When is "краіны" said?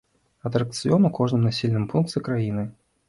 2.29-2.65